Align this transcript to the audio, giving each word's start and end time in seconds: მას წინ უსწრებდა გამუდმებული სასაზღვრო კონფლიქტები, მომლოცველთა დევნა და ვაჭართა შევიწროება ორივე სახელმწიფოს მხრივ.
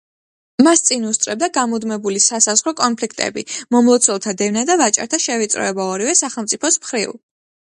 მას 0.67 0.79
წინ 0.85 1.03
უსწრებდა 1.09 1.49
გამუდმებული 1.57 2.23
სასაზღვრო 2.27 2.73
კონფლიქტები, 2.79 3.43
მომლოცველთა 3.77 4.35
დევნა 4.41 4.65
და 4.71 4.79
ვაჭართა 4.83 5.21
შევიწროება 5.27 5.87
ორივე 5.93 6.17
სახელმწიფოს 6.25 6.81
მხრივ. 6.85 7.15